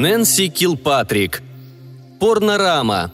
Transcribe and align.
Нэнси 0.00 0.46
Килпатрик. 0.48 1.42
Порнорама. 2.20 3.12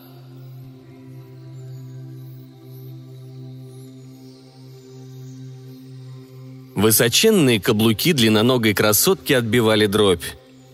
Высоченные 6.75 7.59
каблуки 7.59 8.12
длинноногой 8.12 8.75
красотки 8.75 9.33
отбивали 9.33 9.87
дробь. 9.87 10.25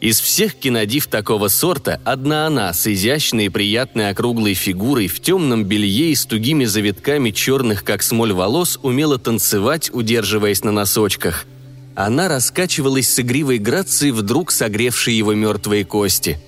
Из 0.00 0.18
всех 0.18 0.56
кинодив 0.56 1.06
такого 1.06 1.46
сорта 1.46 2.00
одна 2.04 2.48
она 2.48 2.72
с 2.72 2.88
изящной 2.88 3.44
и 3.44 3.48
приятной 3.48 4.10
округлой 4.10 4.54
фигурой 4.54 5.06
в 5.06 5.20
темном 5.20 5.62
белье 5.62 6.10
и 6.10 6.16
с 6.16 6.26
тугими 6.26 6.64
завитками 6.64 7.30
черных, 7.30 7.84
как 7.84 8.02
смоль 8.02 8.32
волос, 8.32 8.80
умела 8.82 9.20
танцевать, 9.20 9.90
удерживаясь 9.94 10.64
на 10.64 10.72
носочках. 10.72 11.46
Она 12.02 12.28
раскачивалась 12.28 13.12
с 13.12 13.20
игривой 13.20 13.58
грацией, 13.58 14.12
вдруг 14.12 14.52
согревшей 14.52 15.12
его 15.12 15.34
мертвые 15.34 15.84
кости. 15.84 16.40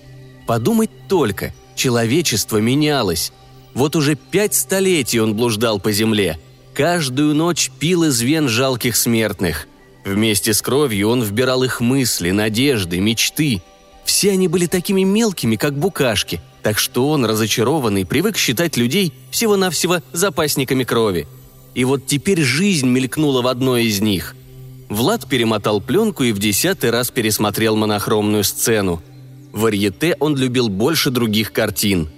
Подумать 0.47 0.88
только, 1.09 1.52
человечество 1.75 2.56
менялось. 2.56 3.33
Вот 3.75 3.95
уже 3.95 4.15
пять 4.15 4.55
столетий 4.55 5.20
он 5.20 5.34
блуждал 5.34 5.78
по 5.78 5.92
земле. 5.92 6.38
Каждую 6.73 7.34
ночь 7.34 7.70
пил 7.78 8.05
из 8.05 8.23
вен 8.23 8.48
жалких 8.48 8.97
смертных. 8.97 9.69
Вместе 10.06 10.55
с 10.55 10.62
кровью 10.62 11.11
он 11.11 11.23
вбирал 11.23 11.62
их 11.64 11.83
мысли, 11.83 12.30
надежды, 12.30 12.98
мечты. 13.00 13.62
Все 14.06 14.30
они 14.30 14.48
были 14.48 14.64
такими 14.64 15.03
мелкими, 15.03 15.56
как 15.56 15.78
букашки, 15.78 16.41
так 16.62 16.78
что 16.78 17.11
он, 17.11 17.27
разочарованный, 17.27 18.06
привык 18.06 18.39
считать 18.39 18.78
людей 18.78 19.12
всего-навсего 19.30 20.00
запасниками 20.12 20.84
крови. 20.84 21.28
И 21.75 21.84
вот 21.84 22.06
теперь 22.06 22.41
жизнь 22.41 22.89
мелькнула 22.89 23.42
в 23.42 23.47
одной 23.48 23.84
из 23.84 24.00
них. 24.00 24.34
Влад 24.93 25.27
перемотал 25.27 25.81
пленку 25.81 26.23
и 26.23 26.33
в 26.33 26.39
десятый 26.39 26.91
раз 26.91 27.11
пересмотрел 27.11 27.77
монохромную 27.77 28.45
сцену. 28.45 29.03
Варьете 29.53 30.17
он 30.21 30.37
любил 30.37 30.69
больше 30.69 31.11
других 31.11 31.53
картин. 31.53 32.09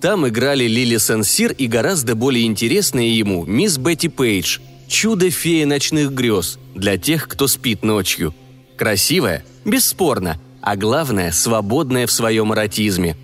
Там 0.00 0.28
играли 0.28 0.64
Лили 0.64 0.98
Сенсир 0.98 1.52
и 1.52 1.66
гораздо 1.66 2.14
более 2.14 2.46
интересная 2.46 3.06
ему 3.06 3.44
мисс 3.44 3.78
Бетти 3.78 4.08
Пейдж– 4.08 4.58
Чудо-фея 4.88 5.66
ночных 5.66 6.12
грез 6.12 6.58
для 6.74 6.96
тех, 6.96 7.28
кто 7.28 7.46
спит 7.46 7.82
ночью. 7.82 8.34
Красивая, 8.76 9.44
бесспорно, 9.66 10.40
а 10.62 10.76
главное, 10.76 11.30
свободная 11.30 12.06
в 12.06 12.12
своем 12.12 12.54
эротизме. 12.54 13.16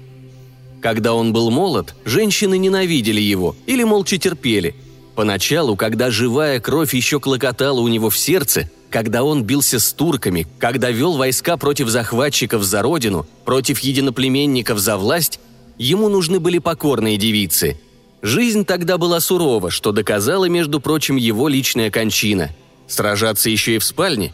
Когда 0.82 1.14
он 1.14 1.32
был 1.32 1.50
молод, 1.50 1.94
женщины 2.04 2.58
ненавидели 2.58 3.20
его 3.20 3.56
или 3.66 3.82
молча 3.82 4.18
терпели. 4.18 4.74
Поначалу, 5.14 5.74
когда 5.74 6.10
живая 6.10 6.60
кровь 6.60 6.92
еще 6.92 7.18
клокотала 7.18 7.80
у 7.80 7.88
него 7.88 8.10
в 8.10 8.18
сердце, 8.18 8.70
когда 8.94 9.24
он 9.24 9.42
бился 9.42 9.80
с 9.80 9.92
турками, 9.92 10.46
когда 10.58 10.90
вел 10.90 11.16
войска 11.16 11.56
против 11.56 11.88
захватчиков 11.88 12.62
за 12.62 12.80
родину, 12.80 13.26
против 13.44 13.80
единоплеменников 13.80 14.78
за 14.78 14.96
власть, 14.96 15.40
ему 15.76 16.08
нужны 16.08 16.38
были 16.40 16.58
покорные 16.58 17.18
девицы– 17.18 17.78
Жизнь 18.24 18.64
тогда 18.64 18.96
была 18.96 19.20
сурова, 19.20 19.70
что 19.70 19.92
доказала, 19.92 20.46
между 20.46 20.80
прочим, 20.80 21.16
его 21.16 21.46
личная 21.46 21.90
кончина. 21.90 22.56
Сражаться 22.86 23.50
еще 23.50 23.74
и 23.74 23.78
в 23.78 23.84
спальне? 23.84 24.32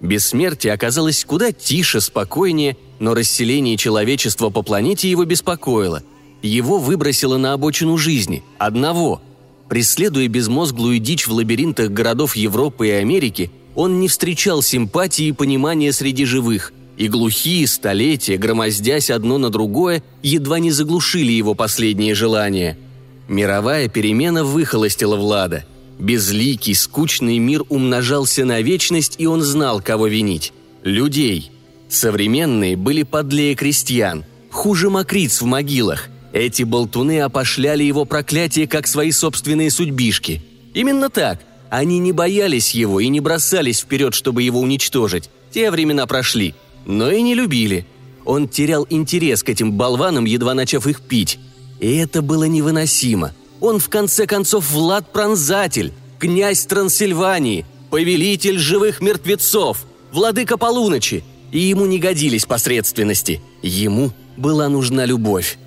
Бессмертие 0.00 0.72
оказалось 0.72 1.24
куда 1.24 1.52
тише, 1.52 2.00
спокойнее, 2.00 2.76
но 2.98 3.14
расселение 3.14 3.76
человечества 3.76 4.50
по 4.50 4.62
планете 4.62 5.08
его 5.08 5.24
беспокоило. 5.24 6.02
Его 6.42 6.80
выбросило 6.80 7.36
на 7.36 7.52
обочину 7.52 7.96
жизни, 7.96 8.42
одного. 8.58 9.22
Преследуя 9.68 10.26
безмозглую 10.26 10.98
дичь 10.98 11.28
в 11.28 11.32
лабиринтах 11.32 11.90
городов 11.90 12.34
Европы 12.34 12.88
и 12.88 12.90
Америки, 12.90 13.52
он 13.78 14.00
не 14.00 14.08
встречал 14.08 14.60
симпатии 14.60 15.28
и 15.28 15.32
понимания 15.32 15.92
среди 15.92 16.24
живых, 16.26 16.72
и 16.96 17.08
глухие 17.08 17.66
столетия, 17.66 18.36
громоздясь 18.36 19.10
одно 19.10 19.38
на 19.38 19.48
другое, 19.48 20.02
едва 20.22 20.58
не 20.58 20.70
заглушили 20.70 21.32
его 21.32 21.54
последние 21.54 22.14
желания– 22.14 22.76
Мировая 23.28 23.88
перемена 23.88 24.42
выхолостила 24.42 25.16
Влада. 25.16 25.64
Безликий, 25.98 26.74
скучный 26.74 27.38
мир 27.38 27.62
умножался 27.68 28.44
на 28.44 28.62
вечность, 28.62 29.16
и 29.18 29.26
он 29.26 29.42
знал, 29.42 29.82
кого 29.82 30.06
винить. 30.06 30.52
Людей. 30.82 31.50
Современные 31.90 32.76
были 32.76 33.02
подлее 33.02 33.54
крестьян, 33.54 34.24
хуже 34.50 34.88
мокриц 34.88 35.40
в 35.40 35.44
могилах. 35.44 36.08
Эти 36.32 36.62
болтуны 36.62 37.20
опошляли 37.20 37.82
его 37.82 38.04
проклятие, 38.04 38.66
как 38.66 38.86
свои 38.86 39.10
собственные 39.10 39.70
судьбишки. 39.70 40.42
Именно 40.74 41.10
так. 41.10 41.40
Они 41.70 41.98
не 41.98 42.12
боялись 42.12 42.74
его 42.74 43.00
и 43.00 43.08
не 43.08 43.20
бросались 43.20 43.80
вперед, 43.80 44.14
чтобы 44.14 44.42
его 44.42 44.60
уничтожить. 44.60 45.30
Те 45.50 45.70
времена 45.70 46.06
прошли. 46.06 46.54
Но 46.86 47.10
и 47.10 47.20
не 47.22 47.34
любили. 47.34 47.86
Он 48.24 48.48
терял 48.48 48.86
интерес 48.88 49.42
к 49.42 49.48
этим 49.48 49.72
болванам, 49.72 50.24
едва 50.24 50.54
начав 50.54 50.86
их 50.86 51.00
пить. 51.02 51.38
И 51.80 51.96
это 51.96 52.22
было 52.22 52.44
невыносимо. 52.44 53.32
Он, 53.60 53.78
в 53.78 53.88
конце 53.88 54.26
концов, 54.26 54.70
Влад-пронзатель, 54.70 55.92
князь 56.18 56.64
Трансильвании, 56.66 57.66
повелитель 57.90 58.58
живых 58.58 59.00
мертвецов, 59.00 59.84
владыка 60.12 60.56
полуночи. 60.56 61.24
И 61.52 61.58
ему 61.60 61.86
не 61.86 61.98
годились 61.98 62.44
посредственности. 62.44 63.40
Ему 63.62 64.12
была 64.36 64.68
нужна 64.68 65.06
любовь. 65.06 65.58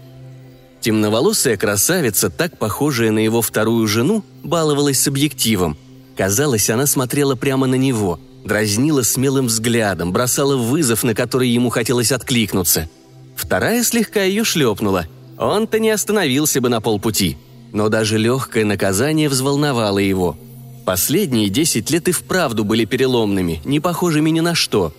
Темноволосая 0.80 1.58
красавица, 1.58 2.30
так 2.30 2.58
похожая 2.58 3.12
на 3.12 3.20
его 3.20 3.42
вторую 3.42 3.88
жену, 3.88 4.24
баловалась 4.44 5.00
с 5.00 5.08
объективом. 5.08 5.78
Казалось, 6.22 6.70
она 6.70 6.86
смотрела 6.86 7.36
прямо 7.36 7.66
на 7.66 7.76
него, 7.76 8.20
дразнила 8.46 9.02
смелым 9.02 9.48
взглядом, 9.48 10.14
бросала 10.14 10.56
вызов, 10.56 11.04
на 11.04 11.16
который 11.16 11.50
ему 11.50 11.70
хотелось 11.70 12.12
откликнуться. 12.12 12.88
Вторая 13.36 13.84
слегка 13.84 14.22
ее 14.22 14.44
шлепнула– 14.44 15.08
он-то 15.42 15.80
не 15.80 15.90
остановился 15.90 16.62
бы 16.62 16.70
на 16.70 16.82
полпути. 16.82 17.38
Но 17.74 17.90
даже 17.90 18.20
легкое 18.20 18.64
наказание 18.64 19.28
взволновало 19.28 19.98
его. 19.98 20.38
Последние 20.86 21.50
десять 21.50 21.90
лет 21.90 22.08
и 22.08 22.12
вправду 22.12 22.64
были 22.64 22.86
переломными, 22.86 23.60
не 23.66 23.80
похожими 23.80 24.30
ни 24.30 24.42
на 24.42 24.54
что. 24.54 24.94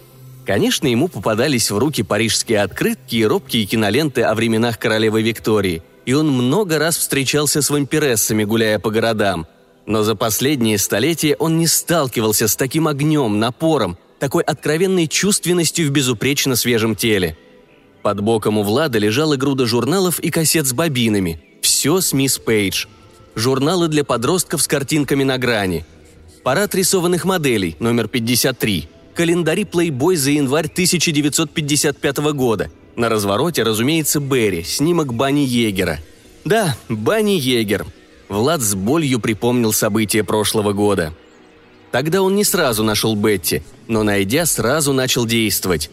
Конечно, 0.45 0.89
ему 0.89 1.07
попадались 1.07 1.71
в 1.71 1.79
руки 1.79 2.03
парижские 2.03 2.63
открытки 2.63 3.17
и 3.17 3.25
робкие 3.25 3.67
киноленты 3.67 4.23
о 4.23 4.35
временах 4.35 4.81
королевы 4.81 5.23
Виктории, 5.23 5.83
и 6.05 6.15
он 6.15 6.29
много 6.29 6.79
раз 6.79 6.97
встречался 6.97 7.63
с 7.63 7.71
вампирессами, 7.71 8.43
гуляя 8.43 8.81
по 8.81 8.91
городам. 8.91 9.47
Но 9.87 10.03
за 10.03 10.15
последние 10.15 10.79
столетия 10.79 11.37
он 11.37 11.59
не 11.59 11.67
сталкивался 11.67 12.49
с 12.49 12.57
таким 12.57 12.89
огнем, 12.89 13.39
напором, 13.39 13.99
такой 14.19 14.43
откровенной 14.43 15.09
чувственностью 15.09 15.89
в 15.89 15.91
безупречно 15.91 16.57
свежем 16.57 16.95
теле– 16.95 17.37
под 18.03 18.21
боком 18.21 18.59
у 18.59 18.65
Влада 18.65 18.99
лежала 18.99 19.37
груда 19.37 19.67
журналов 19.67 20.19
и 20.19 20.31
кассет 20.31 20.67
с 20.67 20.73
бобинами. 20.73 21.41
Все 21.61 22.01
с 22.01 22.13
мисс 22.13 22.39
Пейдж. 22.39 22.87
Журналы 23.37 23.89
для 23.89 24.05
подростков 24.05 24.61
с 24.61 24.67
картинками 24.67 25.23
на 25.23 25.39
грани. 25.39 25.87
Парад 26.43 26.75
рисованных 26.75 27.25
моделей, 27.25 27.77
номер 27.79 28.09
53. 28.09 28.89
Календари 29.15 29.63
Playboy 29.63 30.17
за 30.17 30.33
январь 30.33 30.67
1955 30.67 32.19
года. 32.35 32.71
На 32.97 33.09
развороте, 33.09 33.63
разумеется, 33.63 34.19
Берри, 34.19 34.65
снимок 34.65 35.15
Бани 35.15 35.47
Егера. 35.47 36.01
Да, 36.45 36.77
Бани 36.89 37.39
Егер. 37.39 37.87
Влад 38.33 38.63
с 38.63 38.75
болью 38.75 39.21
припомнил 39.21 39.75
события 39.75 40.25
прошлого 40.25 40.73
года. 40.73 41.13
Тогда 41.91 42.23
он 42.23 42.35
не 42.35 42.45
сразу 42.45 42.83
нашел 42.83 43.15
Бетти, 43.15 43.63
но, 43.89 44.03
найдя, 44.03 44.47
сразу 44.47 44.95
начал 44.95 45.27
действовать. 45.27 45.91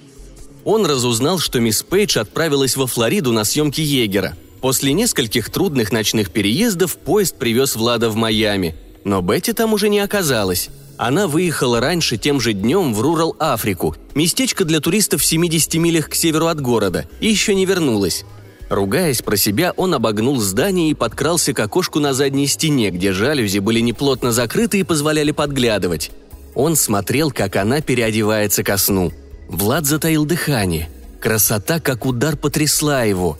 Он 0.63 0.86
разузнал, 0.86 1.39
что 1.39 1.59
мисс 1.59 1.83
Пейдж 1.83 2.18
отправилась 2.18 2.77
во 2.77 2.88
Флориду 2.88 3.33
на 3.33 3.44
съемки 3.44 3.81
Егера. 3.81 4.38
После 4.62 4.94
нескольких 4.94 5.50
трудных 5.50 5.91
ночных 5.91 6.31
переездов 6.31 6.95
поезд 6.95 7.38
привез 7.38 7.75
Влада 7.75 8.09
в 8.09 8.15
Майами. 8.15 8.75
Но 9.03 9.21
Бетти 9.21 9.51
там 9.51 9.74
уже 9.74 9.89
не 9.89 10.00
оказалась. 10.00 10.69
Она 10.97 11.27
выехала 11.27 11.81
раньше 11.81 12.18
тем 12.18 12.39
же 12.39 12.53
днем 12.53 12.94
в 12.94 13.01
Рурал-Африку, 13.01 13.97
местечко 14.15 14.63
для 14.63 14.80
туристов 14.80 15.21
в 15.21 15.25
70 15.25 15.74
милях 15.75 16.09
к 16.09 16.15
северу 16.15 16.47
от 16.47 16.62
города, 16.62 17.06
и 17.19 17.27
еще 17.27 17.53
не 17.53 17.65
вернулась. 17.65 18.24
Ругаясь 18.69 19.21
про 19.21 19.36
себя, 19.36 19.74
он 19.77 19.94
обогнул 19.94 20.39
здание 20.39 20.92
и 20.92 20.94
подкрался 20.94 21.54
к 21.54 21.60
окошку 21.60 22.00
на 22.00 22.13
задней 22.13 22.48
стене, 22.48 22.92
где 22.92 23.12
жалюзи 23.13 23.60
были 23.60 23.80
неплотно 23.80 24.31
закрыты 24.31 24.80
и 24.80 24.83
позволяли 24.83 25.31
подглядывать. 25.31 26.12
Он 26.54 26.75
смотрел, 26.75 27.31
как 27.31 27.56
она 27.56 27.81
переодевается 27.81 28.63
ко 28.63 28.77
сну– 28.77 29.12
Влад 29.50 29.86
затаил 29.86 30.25
дыхание. 30.25 30.89
Красота, 31.19 31.80
как 31.80 32.06
удар, 32.06 32.38
потрясла 32.38 33.04
его. 33.04 33.39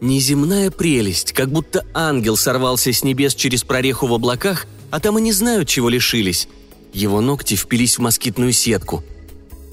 Неземная 0.00 0.70
прелесть, 0.72 1.32
как 1.32 1.48
будто 1.48 1.86
ангел 1.94 2.36
сорвался 2.36 2.92
с 2.92 3.04
небес 3.04 3.34
через 3.36 3.62
прореху 3.62 4.08
в 4.08 4.12
облаках, 4.12 4.66
а 4.90 4.98
там 4.98 5.16
и 5.16 5.22
не 5.22 5.32
знают, 5.32 5.68
чего 5.68 5.88
лишились. 5.88 6.48
Его 6.92 7.20
ногти 7.20 7.54
впились 7.54 7.96
в 7.96 8.02
москитную 8.02 8.52
сетку. 8.52 9.04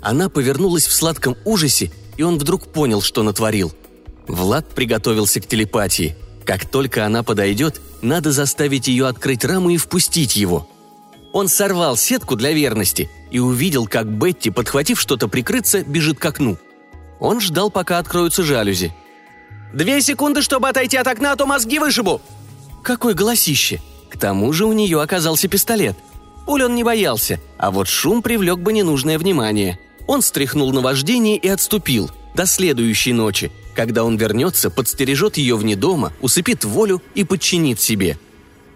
Она 0.02 0.30
повернулась 0.30 0.86
в 0.86 0.94
сладком 0.94 1.36
ужасе, 1.46 1.92
и 2.16 2.24
он 2.24 2.38
вдруг 2.38 2.68
понял, 2.68 3.02
что 3.02 3.24
натворил. 3.24 3.72
Влад 4.32 4.70
приготовился 4.70 5.42
к 5.42 5.46
телепатии. 5.46 6.16
Как 6.46 6.66
только 6.66 7.06
она 7.06 7.22
подойдет, 7.22 7.82
надо 8.02 8.32
заставить 8.32 8.88
ее 8.88 9.08
открыть 9.08 9.44
раму 9.44 9.72
и 9.72 9.78
впустить 9.78 10.38
его. 10.38 10.70
Он 11.34 11.50
сорвал 11.50 11.98
сетку 11.98 12.38
для 12.38 12.54
верности 12.54 13.10
и 13.30 13.40
увидел, 13.40 13.88
как 13.88 14.08
Бетти, 14.08 14.50
подхватив 14.50 15.00
что-то 15.00 15.28
прикрыться, 15.28 15.84
бежит 15.84 16.18
к 16.18 16.26
окну. 16.26 16.58
Он 17.20 17.42
ждал, 17.42 17.70
пока 17.70 18.00
откроются 18.00 18.44
жалюзи. 18.44 18.94
«Две 19.74 20.02
секунды, 20.02 20.42
чтобы 20.42 20.70
отойти 20.70 20.96
от 20.96 21.08
окна, 21.08 21.34
а 21.34 21.36
то 21.36 21.46
мозги 21.46 21.78
вышибу!» 21.78 22.22
Какой 22.84 23.14
голосище! 23.14 23.82
К 24.10 24.18
тому 24.18 24.52
же 24.54 24.66
у 24.66 24.74
нее 24.74 25.02
оказался 25.02 25.50
пистолет. 25.50 25.98
Пуль 26.46 26.64
он 26.64 26.76
не 26.76 26.84
боялся, 26.84 27.40
а 27.58 27.70
вот 27.70 27.88
шум 27.88 28.22
привлек 28.22 28.60
бы 28.60 28.74
ненужное 28.74 29.20
внимание. 29.20 29.78
Он 30.08 30.22
стряхнул 30.22 30.72
на 30.72 30.82
вождение 30.82 31.38
и 31.38 31.48
отступил 31.48 32.10
до 32.34 32.46
следующей 32.46 33.14
ночи, 33.14 33.52
когда 33.76 34.04
он 34.04 34.18
вернется, 34.18 34.70
подстережет 34.70 35.38
ее 35.38 35.56
вне 35.56 35.76
дома, 35.76 36.14
усыпит 36.22 36.64
волю 36.64 37.02
и 37.16 37.24
подчинит 37.24 37.80
себе. 37.80 38.18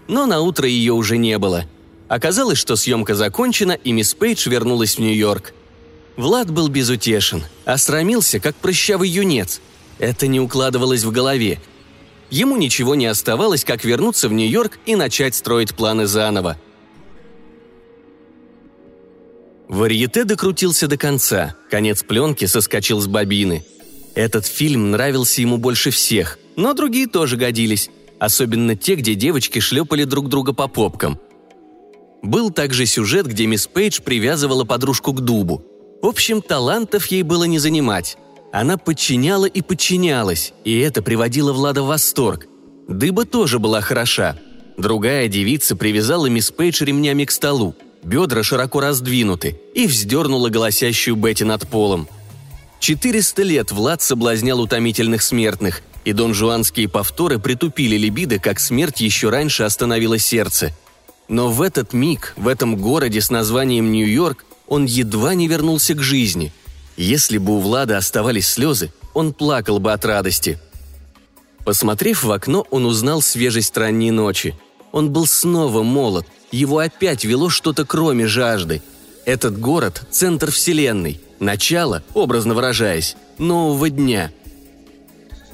Но 0.08 0.26
на 0.26 0.42
утро 0.42 0.68
ее 0.68 0.94
уже 0.94 1.18
не 1.18 1.38
было. 1.38 1.66
Оказалось, 2.08 2.58
что 2.58 2.76
съемка 2.76 3.16
закончена, 3.16 3.74
и 3.74 3.92
мисс 3.92 4.14
Пейдж 4.14 4.48
вернулась 4.48 4.98
в 4.98 5.00
Нью-Йорк. 5.00 5.54
Влад 6.18 6.52
был 6.52 6.70
безутешен, 6.70 7.44
осрамился, 7.66 8.40
как 8.40 8.56
прыщавый 8.56 9.10
юнец. 9.10 9.60
Это 10.00 10.28
не 10.28 10.40
укладывалось 10.40 11.04
в 11.04 11.12
голове. 11.12 11.60
Ему 12.30 12.58
ничего 12.58 12.96
не 12.96 13.06
оставалось, 13.06 13.66
как 13.66 13.84
вернуться 13.84 14.30
в 14.30 14.34
Нью-Йорк 14.34 14.80
и 14.86 14.96
начать 14.96 15.36
строить 15.36 15.76
планы 15.76 16.06
заново. 16.06 16.58
Варьете 19.68 20.26
докрутился 20.26 20.88
до 20.88 20.98
конца, 20.98 21.56
конец 21.72 22.04
пленки 22.04 22.46
соскочил 22.46 23.02
с 23.02 23.08
бобины. 23.08 23.66
Этот 24.16 24.46
фильм 24.46 24.92
нравился 24.92 25.42
ему 25.42 25.58
больше 25.58 25.92
всех, 25.92 26.40
но 26.56 26.74
другие 26.74 27.08
тоже 27.08 27.36
годились, 27.36 27.90
особенно 28.18 28.76
те, 28.76 28.96
где 28.96 29.14
девочки 29.14 29.60
шлепали 29.60 30.06
друг 30.06 30.30
друга 30.30 30.54
по 30.54 30.68
попкам. 30.70 31.20
Был 32.24 32.50
также 32.50 32.86
сюжет, 32.86 33.28
где 33.28 33.46
мисс 33.46 33.68
Пейдж 33.68 34.02
привязывала 34.02 34.64
подружку 34.64 35.14
к 35.14 35.22
дубу. 35.22 35.64
В 36.02 36.08
общем, 36.08 36.42
талантов 36.42 37.08
ей 37.08 37.24
было 37.24 37.44
не 37.44 37.60
занимать. 37.60 38.18
Она 38.54 38.78
подчиняла 38.78 39.46
и 39.46 39.62
подчинялась, 39.62 40.54
и 40.64 40.80
это 40.80 41.02
приводило 41.02 41.52
Влада 41.52 41.84
в 41.84 41.88
восторг. 41.88 42.48
Дыба 42.88 43.26
тоже 43.26 43.60
была 43.60 43.82
хороша. 43.82 44.40
Другая 44.78 45.28
девица 45.28 45.76
привязала 45.76 46.28
мисс 46.28 46.52
Пейдж 46.52 46.84
ремнями 46.84 47.26
к 47.26 47.32
столу, 47.32 47.76
бедра 48.02 48.44
широко 48.44 48.80
раздвинуты, 48.80 49.60
и 49.74 49.88
вздернула 49.88 50.50
голосящую 50.50 51.18
Бетти 51.18 51.44
над 51.44 51.68
полом. 51.68 52.08
Четыреста 52.86 53.42
лет 53.42 53.72
Влад 53.72 54.04
соблазнял 54.04 54.62
утомительных 54.62 55.24
смертных, 55.24 55.82
и 56.04 56.14
донжуанские 56.14 56.88
повторы 56.88 57.40
притупили 57.40 57.98
либидо, 57.98 58.38
как 58.38 58.60
смерть 58.60 59.02
еще 59.02 59.32
раньше 59.32 59.64
остановила 59.64 60.20
сердце. 60.20 60.72
Но 61.28 61.50
в 61.50 61.64
этот 61.64 61.94
миг, 61.94 62.36
в 62.38 62.48
этом 62.48 62.76
городе 62.76 63.22
с 63.22 63.32
названием 63.32 63.92
Нью-Йорк, 63.92 64.46
он 64.68 64.86
едва 64.86 65.34
не 65.34 65.48
вернулся 65.48 65.96
к 65.96 66.04
жизни. 66.04 66.54
Если 66.96 67.40
бы 67.40 67.58
у 67.58 67.60
Влада 67.60 67.98
оставались 67.98 68.50
слезы, 68.50 68.92
он 69.16 69.34
плакал 69.34 69.80
бы 69.80 69.92
от 69.92 70.06
радости. 70.06 70.60
Посмотрев 71.64 72.24
в 72.24 72.32
окно, 72.32 72.68
он 72.70 72.86
узнал 72.86 73.24
свежесть 73.24 73.76
ранней 73.76 74.12
ночи. 74.12 74.54
Он 74.92 75.10
был 75.10 75.26
снова 75.26 75.82
молод, 75.82 76.28
его 76.52 76.78
опять 76.78 77.26
вело 77.26 77.50
что-то 77.50 77.84
кроме 77.84 78.28
жажды. 78.28 78.84
Этот 79.26 79.60
город– 79.60 80.04
центр 80.12 80.52
вселенной, 80.52 81.20
начало, 81.40 82.04
образно 82.14 82.54
выражаясь, 82.54 83.16
нового 83.38 83.90
дня. 83.90 84.32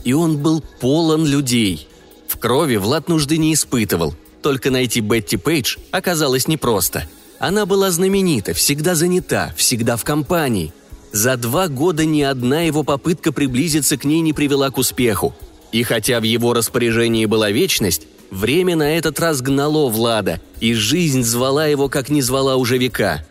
И 0.04 0.14
он 0.14 0.38
был 0.38 0.64
полон 0.80 1.26
людей. 1.26 1.88
В 2.28 2.38
крови 2.38 2.78
Влад 2.78 3.08
нужды 3.08 3.38
не 3.38 3.54
испытывал, 3.54 4.16
только 4.42 4.72
найти 4.72 5.02
Бетти 5.02 5.38
Пейдж 5.38 5.78
оказалось 5.92 6.48
непросто. 6.48 7.08
Она 7.40 7.66
была 7.66 7.92
знаменита, 7.92 8.54
всегда 8.54 8.96
занята, 8.96 9.54
всегда 9.56 9.98
в 9.98 10.04
компании. 10.04 10.74
За 11.12 11.38
два 11.38 11.68
года 11.68 12.06
ни 12.06 12.22
одна 12.22 12.62
его 12.62 12.84
попытка 12.84 13.32
приблизиться 13.32 13.98
к 13.98 14.06
ней 14.06 14.22
не 14.22 14.34
привела 14.34 14.70
к 14.70 14.78
успеху. 14.78 15.36
И 15.72 15.84
хотя 15.84 16.20
в 16.20 16.24
его 16.24 16.54
распоряжении 16.54 17.26
была 17.26 17.52
вечность, 17.52 18.08
время 18.30 18.76
на 18.76 18.98
этот 18.98 19.20
раз 19.20 19.42
гнало 19.42 19.90
Влада, 19.90 20.40
и 20.60 20.74
жизнь 20.74 21.24
звала 21.24 21.66
его, 21.68 21.90
как 21.90 22.10
не 22.10 22.22
звала 22.22 22.56
уже 22.56 22.78
века. 22.78 23.26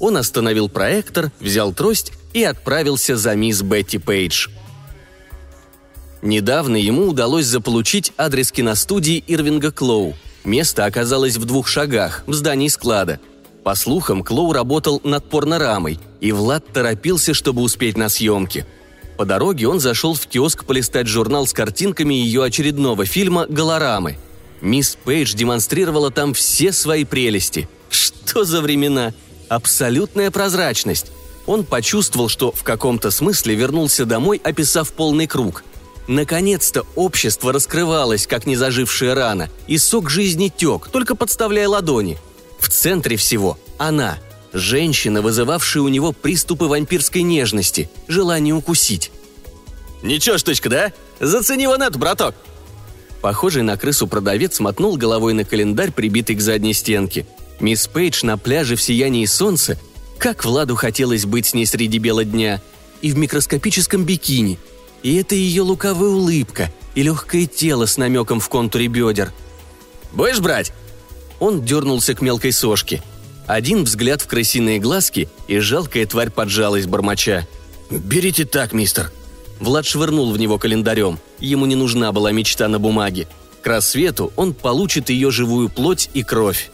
Он 0.00 0.16
остановил 0.16 0.68
проектор, 0.68 1.30
взял 1.38 1.72
трость 1.72 2.12
и 2.32 2.42
отправился 2.42 3.16
за 3.16 3.36
мисс 3.36 3.62
Бетти 3.62 3.98
Пейдж. 3.98 4.48
Недавно 6.22 6.76
ему 6.76 7.06
удалось 7.06 7.46
заполучить 7.46 8.12
адрес 8.16 8.50
киностудии 8.50 9.22
Ирвинга 9.26 9.70
Клоу. 9.70 10.14
Место 10.44 10.86
оказалось 10.86 11.36
в 11.36 11.44
двух 11.44 11.68
шагах, 11.68 12.24
в 12.26 12.34
здании 12.34 12.68
склада. 12.68 13.20
По 13.62 13.74
слухам, 13.74 14.24
Клоу 14.24 14.52
работал 14.52 15.00
над 15.04 15.28
порнорамой, 15.28 15.98
и 16.20 16.32
Влад 16.32 16.66
торопился, 16.72 17.34
чтобы 17.34 17.62
успеть 17.62 17.96
на 17.96 18.08
съемки. 18.08 18.66
По 19.18 19.26
дороге 19.26 19.68
он 19.68 19.80
зашел 19.80 20.14
в 20.14 20.26
киоск 20.26 20.64
полистать 20.64 21.06
журнал 21.06 21.46
с 21.46 21.52
картинками 21.52 22.14
ее 22.14 22.42
очередного 22.42 23.04
фильма 23.04 23.46
«Голорамы». 23.46 24.16
Мисс 24.62 24.96
Пейдж 25.04 25.34
демонстрировала 25.34 26.10
там 26.10 26.32
все 26.32 26.72
свои 26.72 27.04
прелести. 27.04 27.68
Что 27.90 28.44
за 28.44 28.62
времена? 28.62 29.12
Абсолютная 29.50 30.30
прозрачность. 30.30 31.10
Он 31.44 31.64
почувствовал, 31.64 32.28
что 32.28 32.52
в 32.52 32.62
каком-то 32.62 33.10
смысле 33.10 33.56
вернулся 33.56 34.06
домой, 34.06 34.40
описав 34.44 34.92
полный 34.92 35.26
круг. 35.26 35.64
Наконец-то 36.06 36.86
общество 36.94 37.52
раскрывалось, 37.52 38.28
как 38.28 38.46
незажившая 38.46 39.12
рана, 39.16 39.50
и 39.66 39.76
сок 39.76 40.08
жизни 40.08 40.52
тек, 40.56 40.88
только 40.92 41.16
подставляя 41.16 41.66
ладони. 41.66 42.16
В 42.60 42.68
центре 42.68 43.16
всего 43.16 43.58
она, 43.76 44.20
женщина, 44.52 45.20
вызывавшая 45.20 45.82
у 45.82 45.88
него 45.88 46.12
приступы 46.12 46.66
вампирской 46.66 47.22
нежности, 47.22 47.90
желание 48.06 48.54
укусить. 48.54 49.10
«Ничего, 50.04 50.38
штучка, 50.38 50.68
да? 50.68 50.92
Зацени 51.18 51.66
вон 51.66 51.82
эту, 51.82 51.98
браток!» 51.98 52.36
Похожий 53.20 53.62
на 53.62 53.76
крысу 53.76 54.06
продавец 54.06 54.60
мотнул 54.60 54.96
головой 54.96 55.34
на 55.34 55.44
календарь, 55.44 55.90
прибитый 55.90 56.36
к 56.36 56.40
задней 56.40 56.72
стенке. 56.72 57.26
Мисс 57.60 57.86
Пейдж 57.86 58.24
на 58.24 58.38
пляже 58.38 58.76
в 58.76 58.82
сиянии 58.82 59.26
солнца. 59.26 59.78
Как 60.18 60.44
Владу 60.44 60.76
хотелось 60.76 61.26
быть 61.26 61.46
с 61.46 61.54
ней 61.54 61.66
среди 61.66 61.98
бела 61.98 62.24
дня. 62.24 62.60
И 63.02 63.12
в 63.12 63.16
микроскопическом 63.16 64.04
бикини. 64.04 64.58
И 65.02 65.16
это 65.16 65.34
ее 65.34 65.62
лукавая 65.62 66.10
улыбка 66.10 66.72
и 66.94 67.02
легкое 67.02 67.46
тело 67.46 67.86
с 67.86 67.96
намеком 67.96 68.40
в 68.40 68.48
контуре 68.48 68.88
бедер. 68.88 69.32
«Будешь 70.12 70.40
брать?» 70.40 70.72
Он 71.38 71.64
дернулся 71.64 72.14
к 72.14 72.20
мелкой 72.20 72.52
сошке. 72.52 73.02
Один 73.46 73.84
взгляд 73.84 74.20
в 74.20 74.26
крысиные 74.26 74.78
глазки, 74.78 75.28
и 75.48 75.58
жалкая 75.58 76.04
тварь 76.06 76.30
поджалась 76.30 76.86
бормоча. 76.86 77.46
«Берите 77.90 78.44
так, 78.44 78.72
мистер», 78.72 79.10
Влад 79.60 79.84
швырнул 79.86 80.32
в 80.32 80.38
него 80.38 80.58
календарем. 80.58 81.18
Ему 81.38 81.66
не 81.66 81.76
нужна 81.76 82.12
была 82.12 82.32
мечта 82.32 82.66
на 82.66 82.78
бумаге. 82.78 83.28
К 83.62 83.66
рассвету 83.66 84.32
он 84.36 84.54
получит 84.54 85.10
ее 85.10 85.30
живую 85.30 85.68
плоть 85.68 86.08
и 86.14 86.22
кровь. 86.22 86.70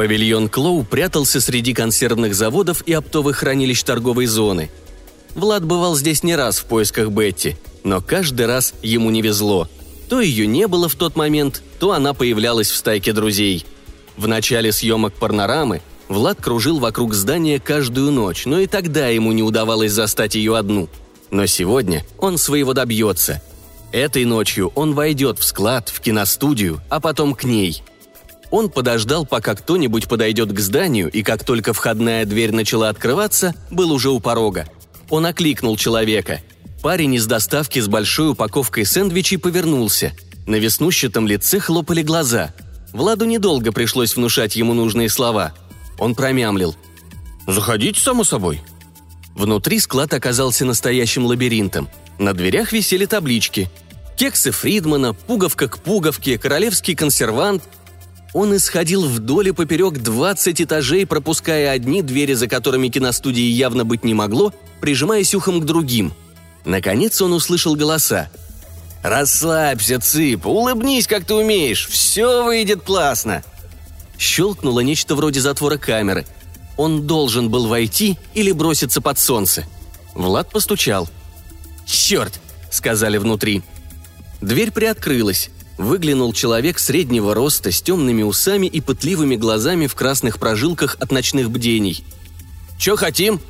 Павильон 0.00 0.48
Клоу 0.48 0.82
прятался 0.82 1.42
среди 1.42 1.74
консервных 1.74 2.34
заводов 2.34 2.80
и 2.86 2.92
оптовых 2.94 3.36
хранилищ 3.36 3.82
торговой 3.82 4.24
зоны. 4.24 4.70
Влад 5.34 5.62
бывал 5.66 5.94
здесь 5.94 6.22
не 6.22 6.34
раз 6.34 6.56
в 6.56 6.64
поисках 6.64 7.10
Бетти, 7.10 7.58
но 7.84 8.00
каждый 8.00 8.46
раз 8.46 8.72
ему 8.80 9.10
не 9.10 9.20
везло. 9.20 9.68
То 10.08 10.22
ее 10.22 10.46
не 10.46 10.66
было 10.68 10.88
в 10.88 10.94
тот 10.94 11.16
момент, 11.16 11.62
то 11.78 11.92
она 11.92 12.14
появлялась 12.14 12.70
в 12.70 12.76
стайке 12.76 13.12
друзей. 13.12 13.66
В 14.16 14.26
начале 14.26 14.72
съемок 14.72 15.12
«Парнорамы» 15.12 15.82
Влад 16.08 16.40
кружил 16.40 16.78
вокруг 16.78 17.12
здания 17.12 17.60
каждую 17.60 18.10
ночь, 18.10 18.46
но 18.46 18.58
и 18.58 18.66
тогда 18.66 19.08
ему 19.08 19.32
не 19.32 19.42
удавалось 19.42 19.92
застать 19.92 20.34
ее 20.34 20.56
одну. 20.56 20.88
Но 21.30 21.44
сегодня 21.44 22.06
он 22.16 22.38
своего 22.38 22.72
добьется. 22.72 23.42
Этой 23.92 24.24
ночью 24.24 24.72
он 24.76 24.94
войдет 24.94 25.38
в 25.38 25.44
склад, 25.44 25.90
в 25.90 26.00
киностудию, 26.00 26.80
а 26.88 27.00
потом 27.00 27.34
к 27.34 27.44
ней. 27.44 27.82
Он 28.50 28.68
подождал, 28.68 29.26
пока 29.26 29.54
кто-нибудь 29.54 30.08
подойдет 30.08 30.52
к 30.52 30.58
зданию, 30.58 31.10
и 31.10 31.22
как 31.22 31.44
только 31.44 31.72
входная 31.72 32.24
дверь 32.24 32.52
начала 32.52 32.88
открываться, 32.88 33.54
был 33.70 33.92
уже 33.92 34.10
у 34.10 34.20
порога. 34.20 34.66
Он 35.08 35.26
окликнул 35.26 35.76
человека. 35.76 36.40
Парень 36.82 37.14
из 37.14 37.26
доставки 37.26 37.78
с 37.78 37.88
большой 37.88 38.30
упаковкой 38.30 38.84
сэндвичей 38.84 39.38
повернулся. 39.38 40.12
На 40.46 40.56
веснущатом 40.56 41.26
лице 41.26 41.60
хлопали 41.60 42.02
глаза. 42.02 42.52
Владу 42.92 43.24
недолго 43.24 43.70
пришлось 43.70 44.16
внушать 44.16 44.56
ему 44.56 44.74
нужные 44.74 45.08
слова– 45.08 45.52
он 46.00 46.14
промямлил. 46.14 46.74
«Заходите, 47.46 48.00
само 48.00 48.24
собой». 48.24 48.62
Внутри 49.36 49.78
склад 49.78 50.12
оказался 50.12 50.64
настоящим 50.64 51.24
лабиринтом. 51.26 51.88
На 52.18 52.32
дверях 52.32 52.72
висели 52.72 53.04
таблички. 53.04 53.70
Кексы 54.16 54.50
Фридмана, 54.50 55.14
пуговка 55.14 55.68
к 55.68 55.78
пуговке, 55.78 56.36
королевский 56.36 56.96
консервант. 56.96 57.62
Он 58.32 58.56
исходил 58.56 59.06
вдоль 59.06 59.48
и 59.48 59.52
поперек 59.52 59.98
20 59.98 60.62
этажей, 60.62 61.06
пропуская 61.06 61.72
одни 61.72 62.02
двери, 62.02 62.34
за 62.34 62.46
которыми 62.46 62.88
киностудии 62.88 63.42
явно 63.42 63.84
быть 63.84 64.04
не 64.04 64.14
могло, 64.14 64.52
прижимаясь 64.80 65.34
ухом 65.34 65.60
к 65.60 65.64
другим. 65.64 66.12
Наконец 66.64 67.20
он 67.20 67.32
услышал 67.32 67.74
голоса. 67.74 68.30
«Расслабься, 69.02 69.98
Цып, 69.98 70.46
улыбнись, 70.46 71.06
как 71.06 71.24
ты 71.24 71.34
умеешь, 71.34 71.88
все 71.88 72.44
выйдет 72.44 72.82
классно!» 72.82 73.42
Щелкнуло 74.18 74.80
нечто 74.80 75.14
вроде 75.14 75.40
затвора 75.40 75.78
камеры. 75.78 76.26
Он 76.76 77.06
должен 77.06 77.50
был 77.50 77.66
войти 77.66 78.18
или 78.34 78.52
броситься 78.52 79.00
под 79.00 79.18
солнце. 79.18 79.64
Влад 80.14 80.50
постучал. 80.50 81.08
«Черт!»— 81.86 82.40
сказали 82.70 83.16
внутри. 83.16 83.62
Дверь 84.42 84.70
приоткрылась. 84.70 85.50
Выглянул 85.80 86.34
человек 86.34 86.78
среднего 86.78 87.34
роста 87.34 87.72
с 87.72 87.80
темными 87.80 88.22
усами 88.22 88.66
и 88.66 88.82
пытливыми 88.82 89.36
глазами 89.36 89.86
в 89.86 89.94
красных 89.94 90.38
прожилках 90.38 90.98
от 91.00 91.10
ночных 91.10 91.50
бдений. 91.50 92.04
«Чё 92.78 92.96
хотим?» 92.96 93.40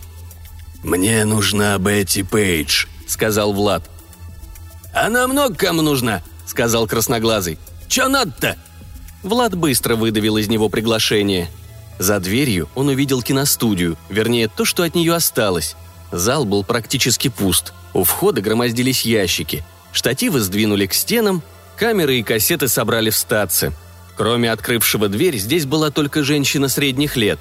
«Мне 0.84 1.24
нужна 1.24 1.76
Бетти 1.78 2.22
Пейдж»,— 2.22 2.86
сказал 3.08 3.52
Влад. 3.52 3.90
«Она 4.94 5.26
много 5.26 5.56
кому 5.56 5.82
нужна»,— 5.82 6.22
сказал 6.46 6.86
красноглазый. 6.86 7.58
«Чё 7.88 8.06
надо-то?» 8.06 8.56
Влад 9.24 9.56
быстро 9.56 9.96
выдавил 9.96 10.36
из 10.36 10.46
него 10.46 10.68
приглашение. 10.68 11.50
За 11.98 12.20
дверью 12.20 12.68
он 12.76 12.86
увидел 12.86 13.22
киностудию, 13.22 13.98
вернее, 14.08 14.46
то, 14.46 14.64
что 14.64 14.84
от 14.84 14.94
нее 14.94 15.16
осталось. 15.16 15.74
Зал 16.12 16.44
был 16.44 16.62
практически 16.62 17.26
пуст. 17.26 17.72
У 17.92 18.04
входа 18.04 18.40
громоздились 18.40 19.04
ящики. 19.04 19.64
Штативы 19.90 20.38
сдвинули 20.38 20.86
к 20.86 20.94
стенам, 20.94 21.42
камеры 21.80 22.18
и 22.18 22.22
кассеты 22.22 22.68
собрали 22.68 23.08
в 23.08 23.16
статце. 23.16 23.72
Кроме 24.14 24.52
открывшего 24.52 25.08
дверь, 25.08 25.38
здесь 25.38 25.64
была 25.64 25.90
только 25.90 26.22
женщина 26.22 26.68
средних 26.68 27.16
лет. 27.16 27.40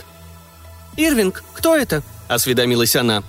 «Ирвинг, 0.95 1.43
кто 1.53 1.75
это?»– 1.75 2.03
осведомилась 2.29 2.95
она. 2.95 3.21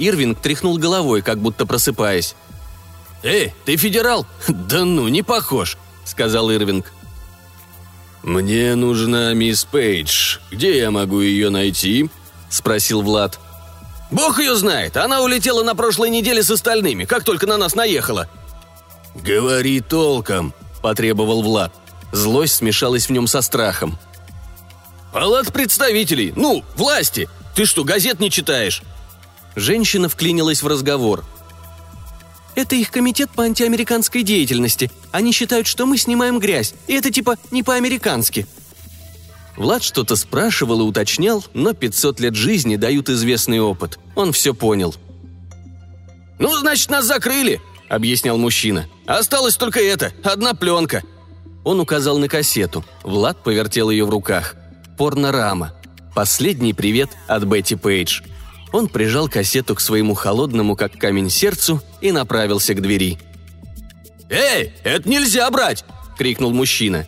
Ирвинг 0.00 0.40
тряхнул 0.40 0.76
головой, 0.76 1.22
как 1.22 1.38
будто 1.38 1.64
просыпаясь. 1.64 2.34
«Эй, 3.22 3.54
ты 3.66 3.76
федерал? 3.76 4.26
Да 4.48 4.84
ну, 4.84 5.06
не 5.06 5.22
похож»,— 5.22 5.78
сказал 6.04 6.50
Ирвинг. 6.50 6.92
«Мне 8.24 8.74
нужна 8.74 9.34
мисс 9.34 9.64
Пейдж. 9.64 10.38
Где 10.50 10.76
я 10.76 10.90
могу 10.90 11.20
ее 11.20 11.50
найти?»— 11.50 12.10
спросил 12.50 13.02
Влад. 13.02 13.38
«Бог 14.10 14.40
ее 14.40 14.56
знает. 14.56 14.96
Она 14.96 15.22
улетела 15.22 15.62
на 15.62 15.76
прошлой 15.76 16.10
неделе 16.10 16.42
с 16.42 16.50
остальными, 16.50 17.04
как 17.04 17.22
только 17.22 17.46
на 17.46 17.58
нас 17.58 17.76
наехала». 17.76 18.28
«Говори 19.14 19.80
толком»,— 19.80 20.54
потребовал 20.82 21.42
Влад. 21.42 21.72
Злость 22.12 22.56
смешалась 22.56 23.06
в 23.08 23.10
нем 23.10 23.26
со 23.26 23.42
страхом. 23.42 23.98
«Палат 25.12 25.52
представителей! 25.52 26.32
Ну, 26.36 26.64
власти! 26.76 27.28
Ты 27.54 27.64
что, 27.64 27.84
газет 27.84 28.20
не 28.20 28.30
читаешь?» 28.30 28.82
Женщина 29.56 30.08
вклинилась 30.08 30.62
в 30.62 30.66
разговор— 30.66 31.24
это 32.58 32.74
их 32.74 32.90
комитет 32.90 33.30
по 33.30 33.44
антиамериканской 33.44 34.24
деятельности. 34.24 34.90
Они 35.12 35.30
считают, 35.30 35.68
что 35.68 35.86
мы 35.86 35.96
снимаем 35.96 36.40
грязь, 36.40 36.74
и 36.88 36.94
это 36.94 37.08
типа 37.08 37.36
не 37.52 37.62
по-американски». 37.62 38.48
Влад 39.56 39.84
что-то 39.84 40.16
спрашивал 40.16 40.80
и 40.80 40.84
уточнял, 40.84 41.44
но 41.54 41.72
500 41.72 42.18
лет 42.18 42.34
жизни 42.34 42.74
дают 42.74 43.08
известный 43.10 43.60
опыт. 43.60 44.00
Он 44.16 44.32
все 44.32 44.54
понял. 44.54 44.92
«Ну, 46.40 46.56
значит, 46.56 46.90
нас 46.90 47.04
закрыли»,— 47.04 47.60
объяснял 47.88 48.36
мужчина. 48.38 48.88
«Осталось 49.08 49.56
только 49.56 49.80
это, 49.80 50.12
одна 50.22 50.52
пленка». 50.52 51.02
Он 51.64 51.80
указал 51.80 52.18
на 52.18 52.28
кассету. 52.28 52.84
Влад 53.02 53.42
повертел 53.42 53.88
ее 53.88 54.04
в 54.04 54.10
руках. 54.10 54.54
Порнорама. 54.98 55.72
Последний 56.14 56.74
привет 56.74 57.08
от 57.26 57.44
Бетти 57.44 57.74
Пейдж. 57.74 58.20
Он 58.70 58.86
прижал 58.86 59.28
кассету 59.28 59.74
к 59.74 59.80
своему 59.80 60.12
холодному, 60.12 60.76
как 60.76 60.92
камень, 60.92 61.30
сердцу 61.30 61.82
и 62.02 62.12
направился 62.12 62.74
к 62.74 62.82
двери. 62.82 63.18
«Эй, 64.28 64.74
это 64.84 65.08
нельзя 65.08 65.50
брать!»– 65.50 65.86
крикнул 66.18 66.52
мужчина. 66.52 67.06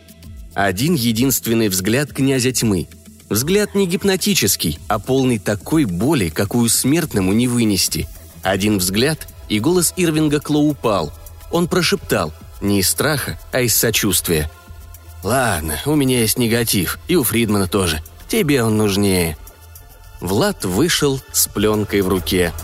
Один 0.55 0.95
единственный 0.95 1.69
взгляд 1.69 2.11
князя 2.11 2.51
тьмы. 2.51 2.87
Взгляд 3.29 3.75
не 3.75 3.85
гипнотический, 3.85 4.79
а 4.87 4.97
полный 4.97 5.37
такой 5.37 5.85
боли, 5.85 6.29
какую 6.29 6.67
смертному 6.69 7.31
не 7.31 7.47
вынести. 7.47 8.07
Один 8.41 8.79
взгляд, 8.79 9.27
и 9.49 9.59
голос 9.59 9.93
Ирвинга 9.97 10.39
Кло 10.39 10.61
упал. 10.61 11.13
Он 11.51 11.67
прошептал, 11.67 12.33
не 12.61 12.79
из 12.79 12.89
страха, 12.89 13.39
а 13.51 13.61
из 13.61 13.75
сочувствия. 13.75 14.49
«Ладно, 15.23 15.79
у 15.85 15.95
меня 15.95 16.19
есть 16.19 16.37
негатив, 16.37 16.97
и 17.07 17.15
у 17.15 17.23
Фридмана 17.23 17.67
тоже. 17.67 18.01
Тебе 18.27 18.63
он 18.63 18.77
нужнее». 18.77 19.37
Влад 20.19 20.65
вышел 20.65 21.21
с 21.31 21.47
пленкой 21.47 22.01
в 22.01 22.07
руке– 22.07 22.53